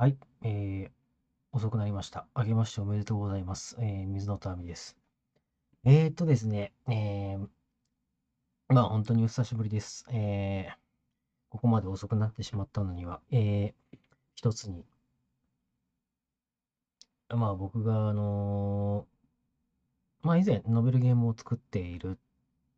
[0.00, 0.90] はい、えー、
[1.50, 2.28] 遅くなりました。
[2.32, 3.76] あけましておめでとうございます。
[3.80, 4.96] えー、水野たみです。
[5.84, 7.48] えーっとですね、えー、
[8.68, 10.04] まあ本当にお久しぶりです。
[10.12, 10.74] えー、
[11.50, 13.98] ここまで遅くなってしまったのには、えー、
[14.36, 14.84] 一つに、
[17.30, 22.18] まあ僕があのーまあ以前ノベルゲームを作っている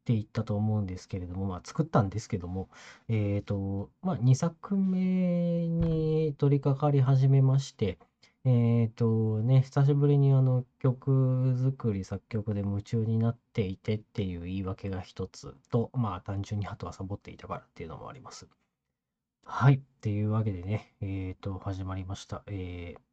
[0.01, 2.69] って言ったと思うんですけれども、まあ、作ったんですけども、
[3.09, 7.99] えっと、まあ、2作目に取り掛かり始めまして、
[8.45, 18.49] えっとね、久しぶりにあの曲作り、作曲で夢中になっていてっていう言い訳が一つと、まあ単純にあとはサボっていたからっていうのもあります。
[19.45, 19.75] はい。
[19.75, 22.43] っていうわけでね、えっと、始まりました。
[22.47, 23.10] えー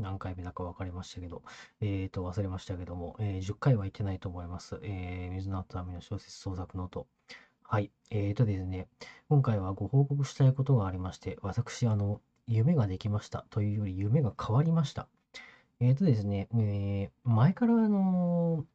[0.00, 1.42] 何回目だか分かりましたけど、
[1.80, 4.80] えっ、ー、と、忘れましたけども、えー、10回は言ってないと思います。
[4.82, 7.06] えー、水の後網の小説創作ノート。
[7.62, 7.90] はい。
[8.10, 8.88] えーとですね、
[9.28, 15.06] 今回はご報告したいことがありまして、私、あの、夢ができましたというより夢が変わりました。
[15.80, 18.66] えーとですね、えー、前からあの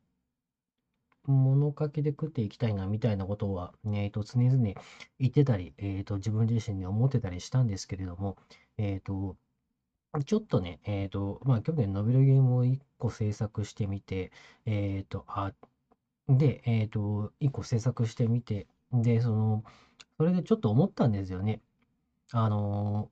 [1.27, 4.57] 物書きで食っていきたいなみたいなことは、えーと、常々
[5.19, 8.37] 言ってたり、えーと、自分自身で思ってたりしたんですけれども、
[8.77, 9.35] えーと、
[10.23, 14.31] ちょっとね、えっと、まあ、去年ノベルゲームを1個制作してみて、
[14.65, 15.53] えっと、あ、
[16.29, 19.63] で、えっと、1個制作してみて、で、その、
[20.17, 21.61] それでちょっと思ったんですよね。
[22.31, 23.11] あの、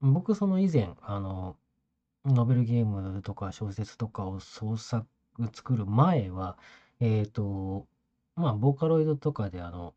[0.00, 1.56] 僕、その以前、あの、
[2.26, 5.06] ノベルゲームとか小説とかを創作、
[5.54, 6.58] 作る前は、
[7.00, 7.86] えっと、
[8.36, 9.94] まあ、ボーカロイドとかで、あの、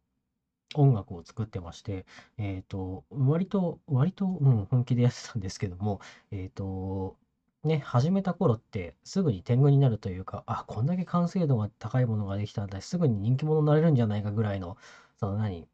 [0.75, 2.05] 音楽を作ってまして、
[2.37, 6.01] えっと、割と割と、うん、本気でやってたんですけども、
[6.31, 7.17] えっと、
[7.63, 14.77] ね、始めた頃ってすぐに天狗になるというか、あ、こんだけ完成度が高いものができたんだ、すぐに人気者になれるんじゃないかぐらいの、
[15.19, 15.67] その何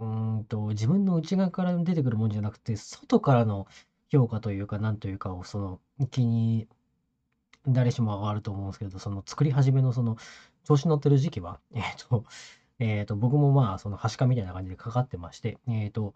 [0.00, 0.06] う
[0.40, 3.66] んと、自分の内側から出てくるもんじゃなくて、外からの
[4.10, 6.68] 評価というか、なんというかを、その、気に
[7.66, 10.16] 誰しも上がると思うんですけど、その作り始めのその
[10.64, 12.24] 調子乗ってる時期は、えっと、
[12.78, 16.14] えっと、僕もまあ、その、はしかみたいな感じでかかってまして、えっと、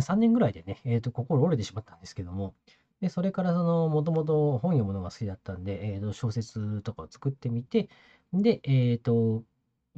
[0.00, 2.54] 3年ぐらいでね、えっと、心折れてしまったんですけども、
[3.00, 7.88] で、それからその、もともと本読むのが好きだったんで、えっと、小説とかを作ってみて、
[8.32, 9.44] で、えっと、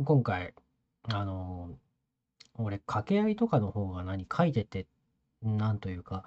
[0.04, 0.54] 今回、
[1.04, 1.78] あの、
[2.54, 4.86] 俺、掛け合いとかの方が何書いてて、
[5.42, 6.24] なんというか、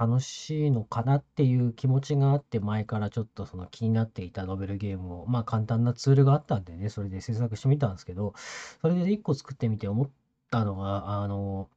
[0.00, 8.32] 楽しいのかなっていう気持ちがあって、前からちょっとその気になっていたノベルゲームを、まあ簡単なツールがあったんでね、それで制作してみたんですけど、
[8.80, 10.10] それで1個作ってみて思っ
[10.50, 11.68] たのが、あの、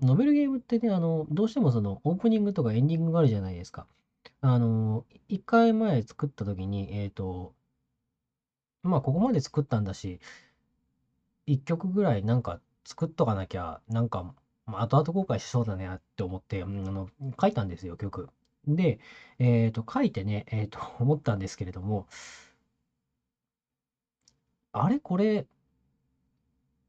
[0.00, 3.86] ノベルゲームってね、あの、どうしてもそのオープニングとかエンディングがあるじゃないですか。
[4.40, 7.54] あの、1回前作った時に、えっと、
[8.82, 10.20] まあここまで作ったんだし、
[11.46, 14.34] 1曲ぐらいなんか作っとかなきゃ、なんか
[14.68, 17.08] まあ、後々後悔しそうだねって思って、うん、あの、
[17.40, 18.28] 書いたんですよ、曲。
[18.66, 19.00] で、
[19.38, 22.06] えっと、書いてね、えっと、思ったんですけれども、
[24.72, 25.46] あれこれ、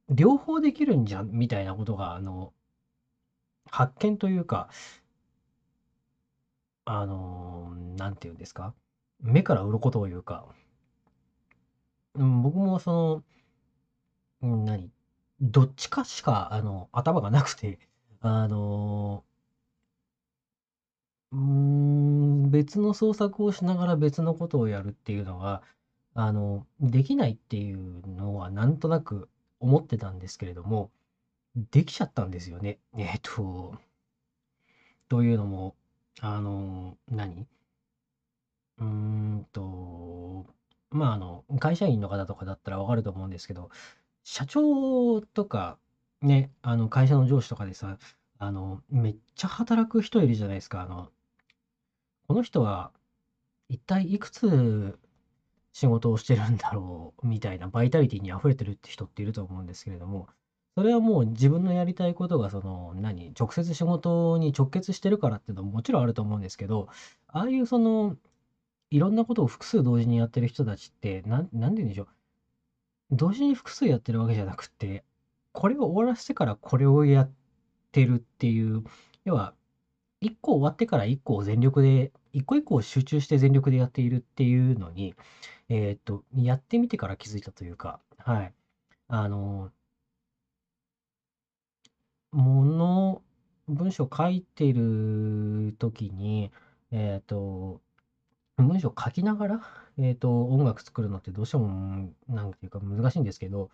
[0.10, 2.54] 両方できるんじゃんみたいなことが、あの、
[3.72, 4.70] 発見というか、
[6.86, 8.74] あの、なんていうんですか、
[9.22, 10.46] 目から鱗というか、
[12.16, 13.24] うん、僕もそ
[14.42, 14.92] の、何？
[15.42, 17.80] どっちかしか、あの、頭がなくて、
[18.22, 19.24] あの、
[21.32, 25.62] うーん、別の創作をしながら別のことをやるっていうのが、
[26.14, 29.30] あの、できないっていうのはなんとなく
[29.60, 30.92] 思ってたんですけれども、
[31.72, 32.80] できちゃったんですよね。
[32.98, 33.80] えっと、
[35.08, 35.76] というのも、
[36.22, 37.48] あの、何？
[38.78, 40.46] うーんと、
[40.92, 43.70] まあ、あの、会社員の方とかだったらわかると思うんですけど、
[44.24, 45.78] 社長とか、
[46.22, 47.98] ね、あの、会社の上司とかでさ、
[48.38, 50.82] あの、めっちゃ働く人いるじゃないですか。
[50.82, 51.12] あの、
[52.28, 52.92] この人は
[53.70, 55.00] 一体いくつ
[55.74, 60.28] 仕事をしてるんだろうみたいなバイタリティに溢れてるって人っていると思うんですけれども、
[60.78, 66.88] それはもう自分のやりたいことがその、何、直接仕事に直結してるからっていうのももちろんあると思うんですけど、
[67.28, 68.18] ああいうその、
[68.92, 72.08] いろんなことを複数同時にやってる人たちって、なん、なんて言うんでしょう。
[73.12, 75.04] 同時に複数やってるわけじゃなくて、
[75.52, 77.32] これを終わらせてからこれをやっ
[77.92, 78.84] てるっていう、
[79.26, 79.56] 要は、
[80.22, 85.16] 1個終わってから1個を全力で、1個1個を集中して全力でやっているっていうのに、
[85.70, 88.54] えっと、やってみてから気づいたというか、はい。
[89.08, 89.72] あの、
[92.32, 93.22] もの、
[93.68, 96.52] 文章書いてる時に、
[96.92, 97.82] えっと、
[98.64, 99.62] 文章書きながら、
[99.98, 103.70] えっと、音楽作るのってどうしても、なんていうか難しいんですけど、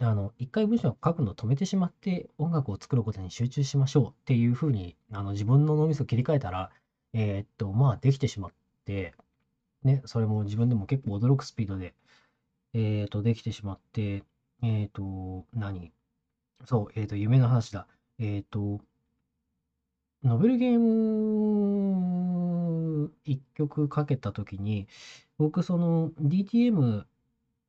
[0.00, 6.70] あの、一回文章を書くのを止めてしまって、音楽を作ることに集中しましょうっていう風に、あの、自分の脳みそを切り替えたら、
[7.12, 8.52] えーっと、まあ、できてしまっ
[8.84, 9.14] て、
[9.82, 11.94] ね、それも自分でも結構驚くスピードで、
[12.74, 14.22] えーっと、できてしまって、
[14.62, 15.90] えーっと、何？
[16.64, 17.86] そう、えっと、夢の話だ。
[18.18, 18.80] えっと、
[20.22, 22.47] ノベルゲーム
[23.24, 24.88] 一曲かけたときに、
[25.38, 27.06] 僕その DTM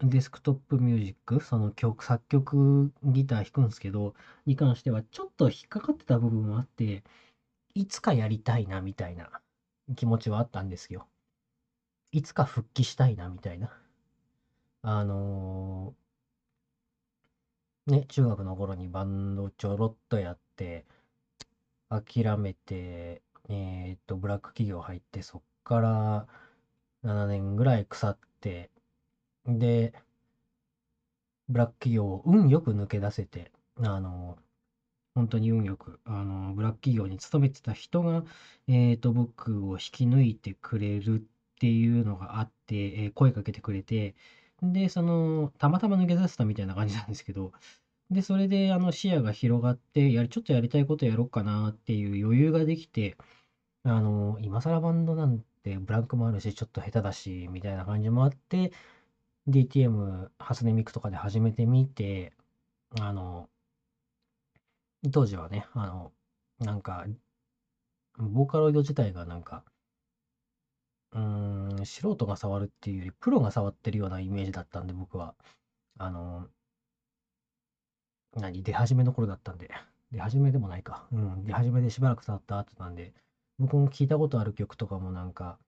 [0.02, 4.16] デスクトップミュージック、その曲、作曲ギター弾くんですけど、
[4.46, 7.04] に関してはちょっと引っかかってた部分もあって、
[7.76, 9.42] いつかやりたいなみたいな
[9.96, 11.08] 気持ちはあったんですよ。
[12.12, 13.72] いつか復帰したいなみたいな。
[14.82, 20.86] あのー、ね、中学の頃にバンドちょろっとやって、
[21.90, 26.28] 諦めて、えーっと、ブラック企業入って、そっから
[27.02, 28.72] 7年ぐらい腐って、
[29.46, 29.94] で、
[31.48, 34.38] ブラック企業を運よく抜け出せて、あの、
[35.16, 38.26] 本当に運よく、あの、ブラック企業に勤めてた人が、
[38.68, 44.16] えっと、僕を引き抜いてくれるっていうのがあって、えー声かけてくれて、
[44.62, 47.54] で、その、たまたま抜け出せたみたいな感じなんですけど、
[48.12, 53.18] で、それで、あの、視野が広がって、やり、ちょっとやりたいことやろうかなっていう余裕ができて、
[53.84, 58.72] あの、今更バンドなんてブランクもあるし、ちょっと下手だし、みたいな感じもあって、
[59.48, 62.34] DTM 初音ミクとかで始めてみて、
[63.02, 63.50] あの、
[65.12, 66.14] 当時はね、あの、
[66.60, 67.06] なんか、
[68.20, 69.66] ボーカロイド自体がなんか、
[71.12, 75.36] うーん、素人が触るっていうより、プロが触ってるようなイメージだったんで、僕は。
[75.98, 76.50] あの、
[78.34, 79.70] 何、出始めの頃だったんで、
[80.12, 81.08] 出始めでもないか。
[81.12, 83.14] うん、出始めでしばらく触った後なんで、
[83.60, 85.60] 僕も聞いたことある曲とかもなんか、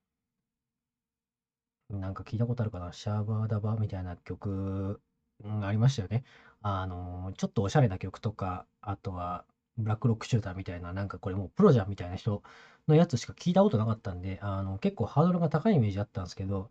[1.90, 2.92] なんか聞いたことあるかな？
[2.92, 5.00] シャーバーダバみたいな曲、
[5.44, 6.24] うん、ありましたよね。
[6.62, 9.44] あの、ちょっとおしゃれな曲とか、あとは、
[9.76, 12.42] ブラックロックシューターみたいな、なんかこれもうプロじゃんみたいな人
[12.88, 16.70] のやつしか聞いたことなかったんで、あの、結構ハードルが高いイメージあったんですけど、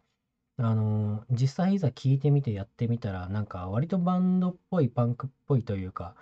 [0.58, 6.16] あの、実際いざ聞いてみてやってみたら、なんか割とバンドっぽい、パンクっぽいというか、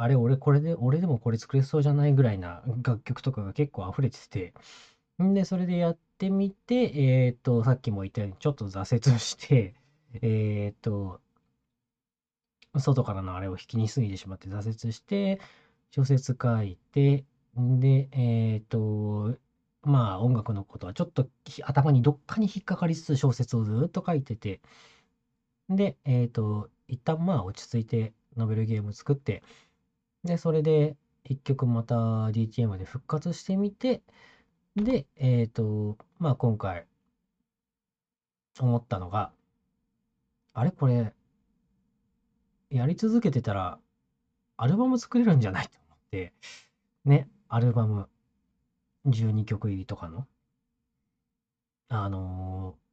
[0.00, 4.54] あれ、俺これで、俺でもこれ作れそうじゃないぐらいな楽曲とかが結構溢れてて、
[5.22, 9.74] んで、それでやってみて、えっと、さっきも言ったように、ちょっと挫折して、
[10.22, 11.20] えっと、
[12.78, 15.40] 外からのあれを引きに過ぎてしまって挫折して、
[15.90, 17.24] 小説書いて、
[17.58, 19.38] んで、えっと、
[19.82, 21.30] まあ音楽のことはちょっと
[21.64, 24.60] 頭にどっかに引っかかりつつ小説をずっと書いてて、
[25.68, 29.42] で、えっと、一旦まあ落ち着いてノベルゲーム作って、
[30.24, 34.02] で、それで一曲また DTM で復活してみて、
[34.76, 36.86] で、えっと、まあ今回
[38.60, 39.32] 思ったのが、
[40.52, 40.70] あれ？
[40.72, 41.14] これ、
[42.70, 43.78] やり続けてたら、
[44.56, 45.68] アルバム作れるんじゃない？
[45.70, 46.34] と思って、
[47.04, 48.08] ね、アルバム
[49.06, 50.26] 12曲入りとかの、
[51.88, 52.88] あのー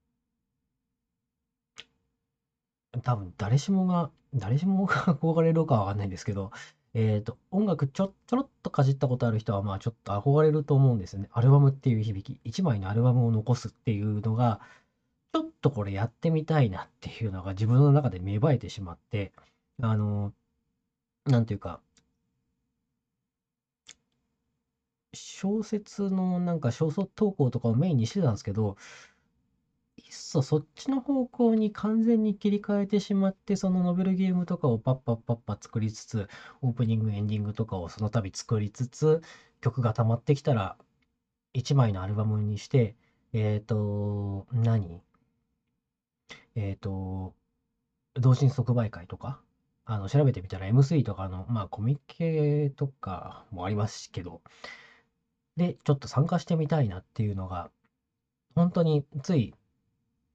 [3.03, 6.51] 多分誰しもが、誰しもが 憧れるかわかんないんですけど、
[6.95, 11.29] えっと、音楽ちょ、ちょろっとかじったことある人は、まあちょっと憧れると思うんですよね。
[11.33, 12.39] アルバムっていう響き。
[12.45, 14.61] 一枚のアルバムを残すっていうのが、
[15.33, 19.33] ちょっとこれやってみたいなっていうのが自分の中で芽生えてしまって、
[19.81, 20.33] あの、
[21.25, 21.81] なんていうか、
[25.15, 28.77] 小説のなんか小説投稿とかをメインにしてたんですけど、
[29.97, 36.27] いっそそっちの方向に完全に切り替えてしまって、そのノベルゲームとかをパッパッパッパ作りつつ、
[36.61, 39.21] オープニング、エンディングとかをその度作りつつ、
[39.61, 40.77] 曲が溜まってきたら、
[41.53, 42.95] 1枚のアルバムにして、
[43.33, 45.01] えっと、何？
[46.55, 47.35] えっと、
[48.15, 49.41] 同人即売会とか、
[49.85, 54.41] あの、調べてみたら M3 とかの、まあコミケとかもありますけど、
[55.57, 57.69] で、ちょっと参加してみたいなっていうのが、
[58.55, 59.55] 本当につい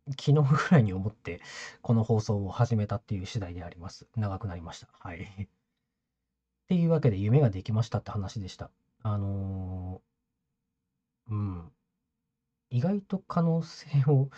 [0.09, 1.41] 昨日ぐらいに思って、
[1.83, 4.07] この放送を始めたっていう次第であります。
[4.17, 4.89] 長くなりました。
[4.99, 5.23] はい。
[5.23, 5.47] っ
[6.69, 8.71] ていうわけで夢ができましたって話でした。
[9.03, 11.73] あのー、うん。
[12.71, 14.31] 意外と可能性を、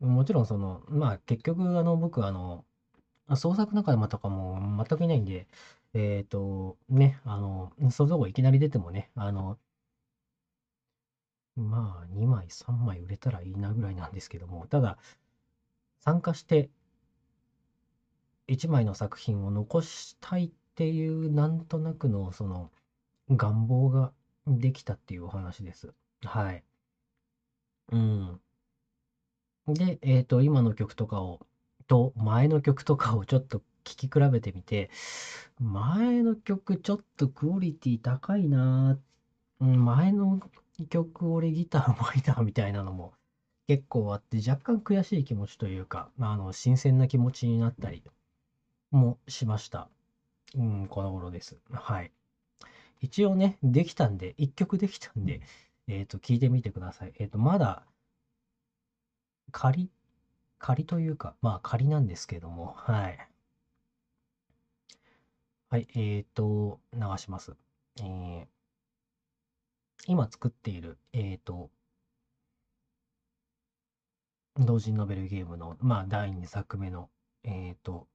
[0.00, 2.64] もちろんその、まあ結局あの僕あの、
[3.36, 5.46] 創作仲間とかも全くいないんで、
[5.94, 9.58] えっと、ね、あの、そこいきなり出てもね、あの、
[11.58, 14.98] まあ、2枚、3枚売れたらいいなぐらいなんですけども、ただ、
[16.00, 16.70] 参加して
[18.46, 22.70] 1枚の作品を残したいっていうなんとなくのその
[23.30, 24.12] 願望が
[24.46, 25.94] できたっていうお話です。
[26.24, 26.64] はい。
[27.90, 28.40] うん。
[29.66, 31.40] で、えっと、今の曲とかを
[31.86, 33.64] と前の曲とかをちょっと聴
[33.96, 34.90] き比べてみて、
[35.58, 38.98] 前の曲ちょっとクオリティ高いな
[39.60, 40.40] 前の
[40.86, 43.14] 曲俺ギターうまいなみたいなのも
[43.68, 48.02] 結構あって、若干悔しい気持ちというか、あの、新鮮な気持ちになったり
[48.90, 49.90] もしました。
[50.54, 51.58] うん、この頃です。
[51.70, 52.10] はい。
[53.00, 55.42] 一応ね、できたんで、一曲できたんで、
[55.86, 57.12] えっ、ー、と、聞いてみてください。
[57.18, 57.84] えっ、ー、と、まだ、
[59.52, 59.90] 仮、
[60.58, 63.18] 仮というか、まあ仮なんですけども、はい。
[65.68, 67.54] はい、えっ、ー、と、流します。
[68.00, 68.46] えー、
[70.06, 71.70] 今作っている、えっ、と、
[74.56, 77.10] 同人ノベルゲームの、まあ、第2作目の、
[77.44, 78.08] えっ、と、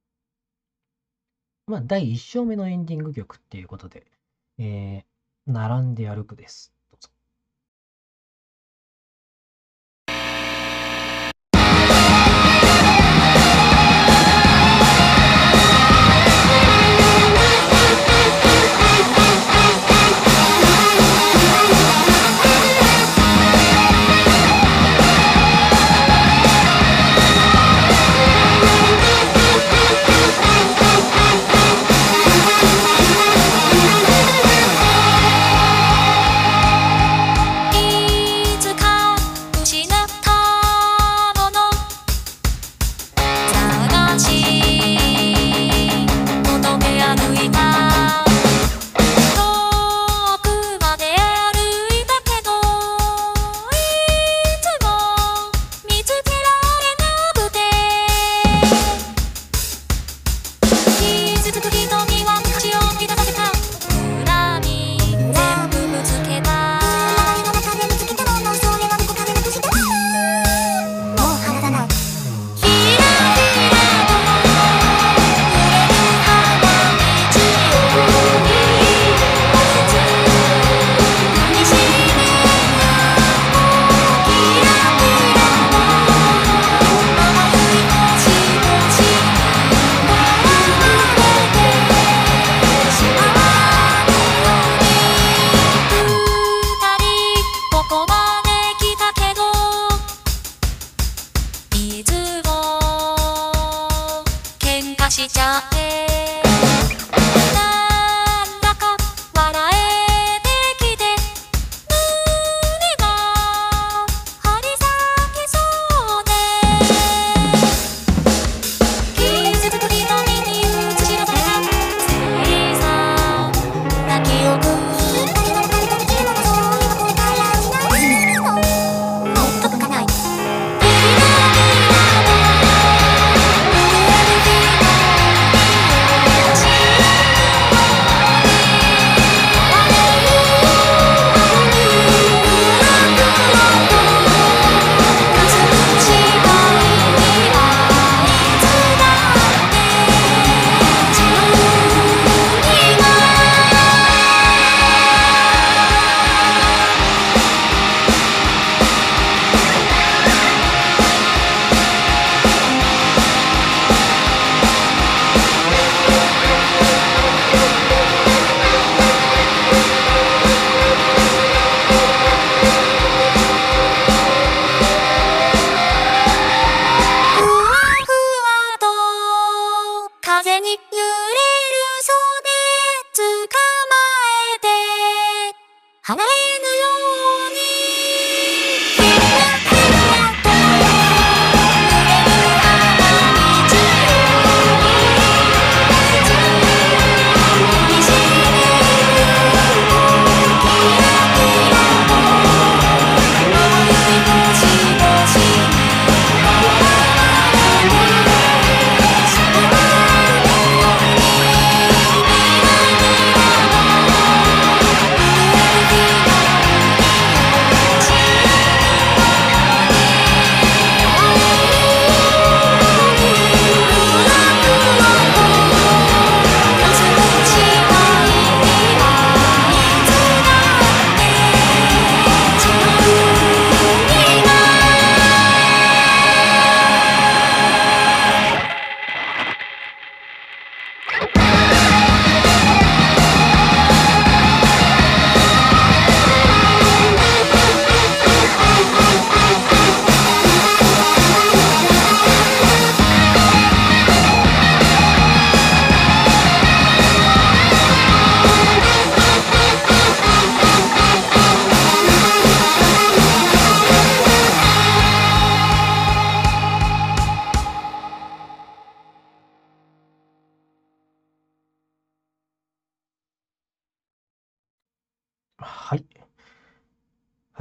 [1.67, 4.05] まあ、第1章目のエンディング曲っていうことで、
[4.57, 6.73] えー、並んで歩くです。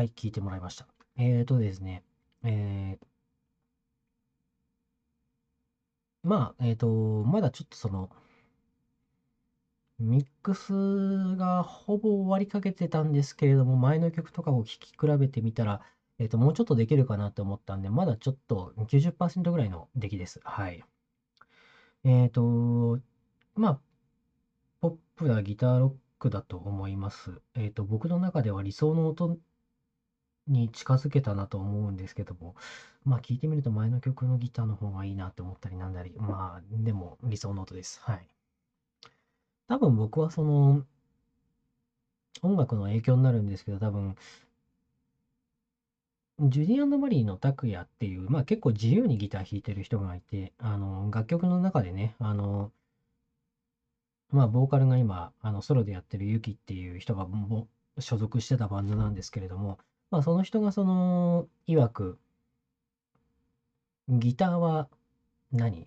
[0.02, 0.88] はい、聞いてもらいました。
[1.16, 2.02] えーとですね、
[2.42, 3.06] えー、
[6.24, 6.88] まあ、えーと、
[7.22, 8.10] まだちょっとその、
[10.00, 15.82] ミックスがほぼ終わりかけてたんですけれども、前の曲とかを聴き比べてみたら、
[16.18, 20.40] えっ、と、もうちょっとできるかなと思ったんで、まだちょっと90%ぐらいの出来です。
[20.42, 20.82] はい。
[22.02, 22.98] えっ、と、
[23.54, 23.80] まあ、
[24.80, 27.40] ポップなギターロックだと思います。
[27.54, 29.38] えっ、と、僕の中では理想の音
[30.46, 32.54] に近づけたなと思うんですけども、
[33.04, 38.00] まあ聞いてみると前の曲のギターの方がいいなって思ったりなんだり、まあでも理想の音です。
[38.02, 38.26] はい。
[39.66, 40.84] 多分僕はその
[42.42, 44.14] 音楽の影響になるんですけど、多分、
[46.40, 52.70] ジュディアンドマリーの拓也っていう、まあ結構自由にギター弾いてる人がいて、あの、楽曲の中でね、あの、
[54.30, 57.26] まあボーカルが今、あの、ソロでやってるユキっていう人が
[58.00, 59.78] 所属してたバンドなんですけれども、
[60.12, 62.18] まあその人がその、曰く、
[64.10, 64.88] ギターは
[65.52, 65.86] 何？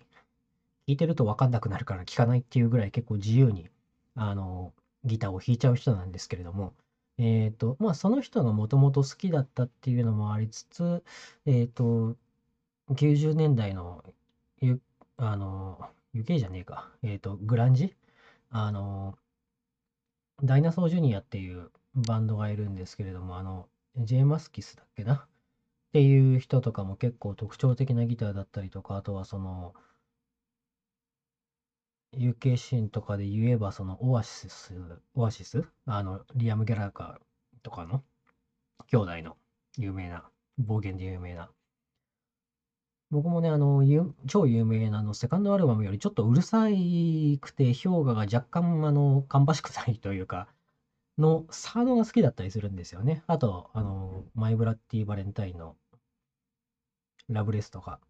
[0.88, 3.70] いてると分かんなくなるから聴かないっていうぐらい結構自由に、
[4.16, 4.72] あの、
[5.04, 6.74] ギターを弾いちゃう人なんですけれども、
[7.18, 11.04] えっ、と、まあその人がもともと好きだったっていうのもありつつ、
[11.46, 12.16] えっ、と、
[12.90, 14.04] 90年代の、
[14.60, 14.80] ゆ、
[15.18, 17.94] あの、UK じゃねえか、えっ、と、グランジ？
[18.50, 19.16] あの、
[20.42, 25.14] ダイナソージュニアっていうバンドがいるんですけれども、あの、ジェイ・マスキスだっけな？
[25.14, 25.28] っ
[25.92, 29.74] ていう人とかも結構特徴的なギターだったりとか、あとはその、
[32.14, 34.74] UK シーンとかで言えば、そのオアシス、
[35.14, 35.64] オアシス？
[35.86, 38.02] あの、リアム・ギャラーカーとかの
[38.88, 39.36] 兄弟の
[39.78, 41.50] 有名な、暴言で有名な。
[43.10, 43.82] 僕もね、あの、
[44.26, 50.48] 超有名なあの、セカンドアルバムよりちょっとうるさいくて、評価が若干、あの、芳しくないというか、
[51.18, 53.22] のサードが好きだったりするんですよね。
[53.26, 55.76] あと、あの、マイブラッディ・バレンタインの
[57.28, 58.00] ラブレスとか。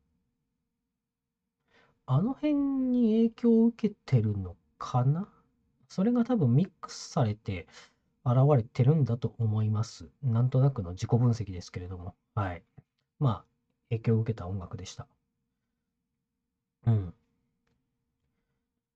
[2.07, 5.29] あの辺に影響を受けてるのかな？
[5.89, 7.67] それが多分ミックスされて
[8.25, 10.09] 現れてるんだと思います。
[10.23, 12.15] なんとなくの自己分析ですけれども。
[12.35, 12.63] はい。
[13.21, 13.45] まあ、
[13.91, 15.07] 影響を受けた音楽でした。
[16.87, 17.15] うん。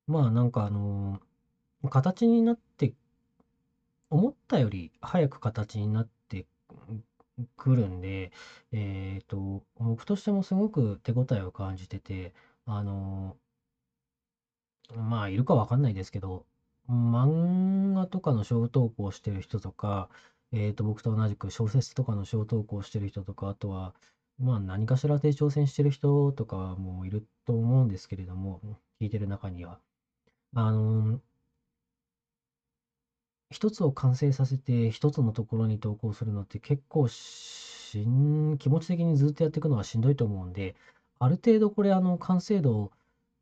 [0.07, 1.21] まあ、なんかあのー
[1.91, 2.93] 形になって
[4.11, 6.47] 思ったより早く形になって
[7.57, 8.33] くるんで、
[8.73, 13.37] えっと、僕としてもすごく手応えを感じてて、あの、
[14.95, 16.47] まあ、いるかわかんないですけど、
[16.89, 20.09] 漫画とかの小投稿してる人とか、
[20.53, 23.95] えっと、僕と同じく小説とかの小投稿してる人とか、あとは、
[24.39, 28.61] まあ、何かしらで挑戦してる人とかもいると思うんですけれども、
[29.01, 29.81] 聞いてる中には。
[30.55, 31.21] あの、
[33.51, 40.77] 一つを完成させて一つのところに投稿するのって結構しん、気持ち的にずっとやっていくのはしんどいと思うんで、
[41.19, 42.93] ある程度これあの完成度、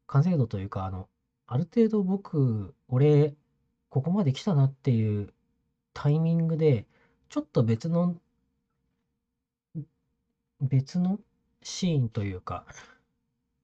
[0.07, 1.09] 完成度というか、あの、
[1.47, 3.35] ある程度僕、俺、
[3.91, 5.33] ここまで来たなっていう
[5.95, 6.87] タイミングで、
[7.31, 8.17] ちょっと別の、
[10.61, 11.19] 別の
[11.63, 12.65] シーンというか、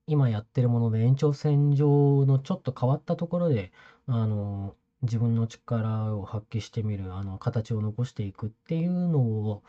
[0.06, 3.72] 今やってるもので延長線上のちょっと変わったところで、
[4.06, 9.62] あの、自分の力を発揮してみる、あの、形を残していくっていうのを、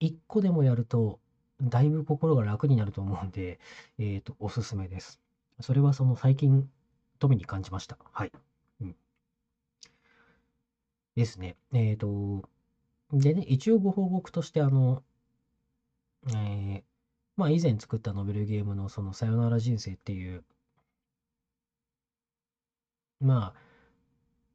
[0.00, 1.20] 一個でもやると、
[1.62, 3.60] だいぶ心が楽になると思うんで、
[3.98, 5.20] えっ、と、おすすめです。
[5.60, 6.70] それはその最近、
[7.18, 7.98] 富に感じました。
[8.12, 8.32] はい。
[8.80, 8.96] うん。
[11.14, 11.56] ですね。
[11.72, 12.48] えっ、と、
[13.12, 15.02] でね、一応ご報告として、あの、
[16.28, 16.82] えー、
[17.36, 20.44] まあ以前作ったノベルゲームのそのさよなら人生っていう、
[23.20, 23.71] まあ、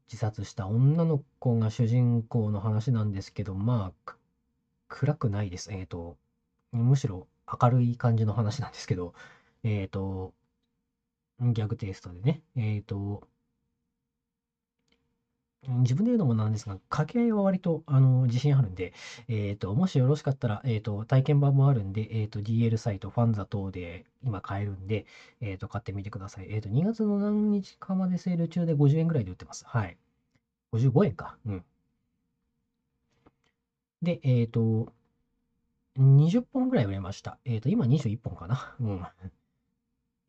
[0.07, 4.15] 自殺した女の子が主人公の話なんですけど、まあ、
[4.87, 5.71] 暗くないです。
[5.73, 6.17] えっ、ー、と、
[6.71, 7.27] むしろ
[7.61, 9.13] 明るい感じの話なんですけど、
[9.63, 10.33] えっ、ー、と、
[11.41, 13.27] ギャグテイストでね、えっ、ー、と、
[15.63, 18.93] 自分で言うのもなんですが、掛け合いは割とあの自信あるんで、
[19.27, 25.05] えっ、と、もしよろしかったら、えっ、と、体験版もあるんで、えっ、と、DL サイト、ファンザ等で今買えるんで、
[25.41, 26.47] えっ、と、買ってみてください。
[26.49, 29.65] えっ、と、2月の何日かまでセール中で50円ぐらいで売ってます。
[29.67, 29.97] はい。
[30.73, 31.37] 55円か。
[31.45, 31.65] うん。
[34.01, 34.93] で、えっ、と、
[35.97, 37.39] 20本ぐらい売れました。
[37.45, 38.75] えっ、と、今21本かな。
[38.79, 39.01] うん。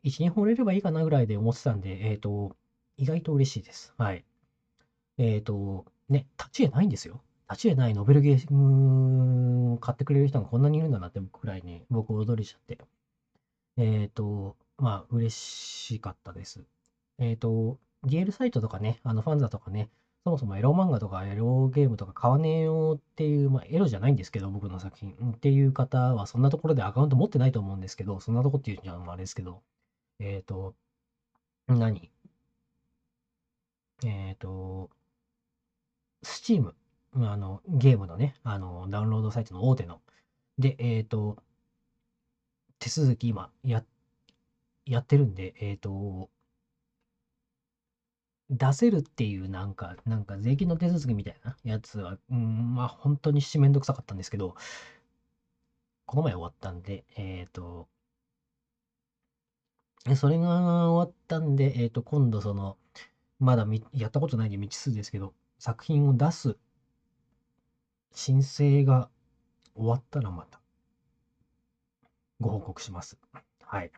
[0.03, 2.57] 1、2本売れればいいかなぐらいで思ってたんで、えっ、と、
[2.97, 3.95] 意外と嬉しいです。
[3.99, 4.25] はい。
[5.19, 7.21] えっ、と、ね、立ち絵ないんですよ。
[7.51, 12.79] 立ち絵ないノベルゲームを買ってくれる人がこんなにいるんだなってくらいに僕驚いちゃって。
[13.77, 16.65] えっ、と、まあ、嬉しかったです。
[17.19, 19.91] えっ、と、DL サイトとかね、あの、ファンザとかね、
[20.25, 29.63] そもそもエロ漫画とかエロゲームとか買わねえよっていう、まあ、エロじゃないんですけど、僕の作品っていう方は、そんなところでアカウント持ってないと思うんですけど、そんなとこっていうじゃあれですけど、
[30.21, 30.75] えっ、ー、と、
[31.69, 32.11] 何？
[34.05, 34.91] えっ、ー、と、
[36.23, 36.75] スチーム、
[37.15, 40.01] あの、ゲームのね、あの、ダウンロードサイトの大手の。
[40.59, 41.37] で、えっ、ー、と、
[42.79, 43.85] 手続き今や、
[44.87, 46.31] やってるんで、えっ、と、
[48.51, 54.55] 出せるっていうなんか、なんか税金の手続きみたいなやつは、うん、まあ本当にしめんどくさかったんですけど、
[56.07, 57.89] この前終わったんで、えっ、ー、と、
[60.17, 62.79] それが終わったんで、えっ、ー、と、今度その、
[63.39, 66.57] まだやったことないんで未知数ですけど、作品を出す
[68.13, 69.09] 申請が
[69.75, 70.61] 終わったらまた
[72.41, 73.19] ご報告します。
[73.63, 73.91] はい。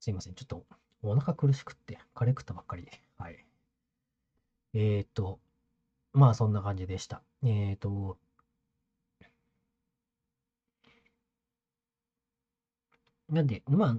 [0.00, 0.34] すいません。
[0.34, 0.64] ちょっと
[1.02, 3.00] お腹苦しくって、カレー食ったばっかりで。
[3.18, 3.44] はい。
[4.74, 5.38] えっ、ー、と、
[6.12, 7.22] まあそんな感じでした。
[7.44, 8.18] えっ、ー、と、
[13.28, 13.98] なんで、ま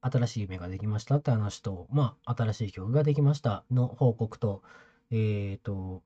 [0.00, 4.62] あ、新しい夢ができましたって話と、まあ、新しい曲ができましたの報告と、
[5.14, 6.02] えっ、ー、と、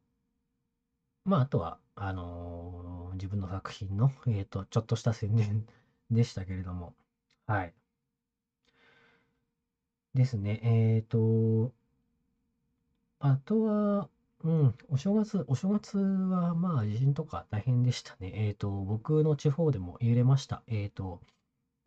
[1.24, 5.66] まあ、あとは、あのー、自分の作品の、えっ、と、ちょっとした宣伝
[6.10, 6.94] でしたけれども、
[7.46, 7.74] はい。
[10.14, 10.60] ですね。
[10.62, 11.72] えっ、と、
[13.20, 14.08] あとは、
[14.44, 18.32] うん、お正月、お正月はまあ地震とか大変でしたね。
[18.34, 20.62] えっ、と、僕の地方でも揺れました。
[20.66, 21.22] えっ、と、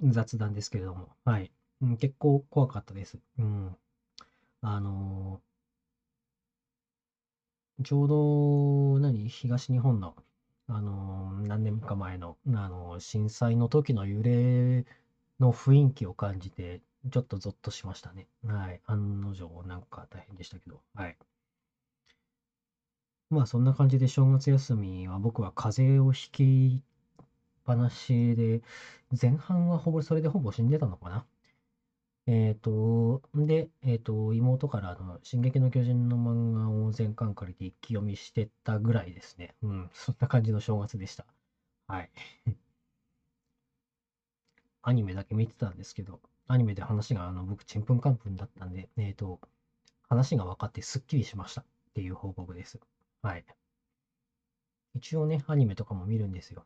[0.04, 1.52] 雑談ですけれども、はい。
[1.82, 3.20] うん、結構怖かったです。
[3.38, 3.76] うん。
[4.62, 5.42] あの
[7.84, 10.16] ちょうど、何、東日本の、
[10.68, 14.86] あのー何年か前の、あのー震災の時の揺れ
[15.40, 18.28] の雰囲気を感じて、ちょっとゾッとしましたね。
[18.44, 18.82] はい。
[18.86, 20.82] 案の定、なんか大変でしたけど。
[20.94, 21.18] はい。
[23.30, 26.84] まあ、そんな感じで正月休みは僕は風邪をひきっ
[27.66, 28.62] ぱなしで、
[29.22, 31.26] 前半はほぼ、それでほぼ死んでたのかな。
[32.28, 39.56] えっ、ー、と、で、えっ、と、妹からあの、進撃の巨人の漫画を全巻借りて一気読みしてたぐらいですね。
[39.64, 41.26] うん、そんな感じの正月でした。
[41.88, 42.10] はい。
[44.84, 49.40] アニメだけ見てたんですけど、アニメで話が、あの、僕、ちんぷんかんぷんだったんで、えっ、と、
[50.10, 52.80] 話が分かってすっきりしましたっていう報告です。
[53.22, 53.46] はい。
[54.94, 56.66] 一応ね、アニメとかも見るんですよ。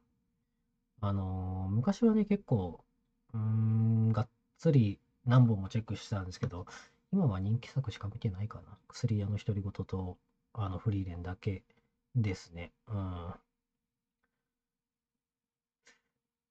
[1.01, 2.83] あのー、昔はね、結構、
[3.33, 6.65] うーん、がっつり何本もチェックしてたんですけど、
[7.11, 8.77] 今は人気作しか見てないかな。
[8.87, 10.17] 薬屋の独り言と、
[10.53, 11.63] あの、フリーレンだけ
[12.15, 12.71] ですね。
[12.87, 13.33] うん。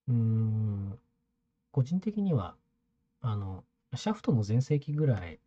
[0.08, 0.98] うん、
[1.72, 2.56] 個人的には、
[3.20, 3.64] あの、
[3.96, 5.40] シャフトの全盛期ぐらい、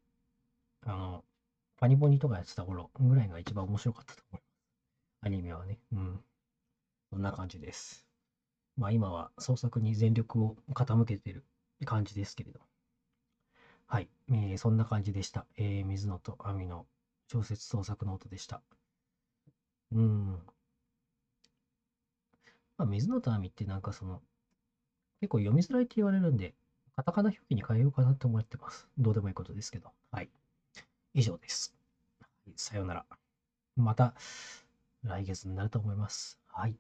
[0.86, 1.26] あの、
[1.78, 4.54] パニポニとかやってた頃ぐらいが一番面白かったと思います。
[5.22, 5.80] アニメはね。
[5.94, 6.24] うん。
[7.12, 8.08] そんな感じです。
[8.78, 11.46] まあ今は創作に全力を傾けてる
[11.86, 12.62] 感じですけれど。
[13.88, 14.10] はい。
[14.30, 15.46] えー、そんな感じでした。
[15.56, 16.86] えー、水野と亜美の
[17.32, 18.62] 小説創作ノートでした。
[19.92, 20.32] うん。
[22.78, 24.22] まあ、水野と亜美ってなんかその、
[25.22, 26.54] 結構読みづらいって言われるんで、
[26.98, 28.88] カタカナ表記に変えようかなと思ってます。
[28.98, 29.92] どうでもいいことですけど。
[30.12, 30.30] はい。
[31.14, 31.74] 以上です。
[32.56, 33.06] さようなら。
[33.78, 34.16] また
[35.04, 36.40] 来月になると思います。
[36.48, 36.76] はい。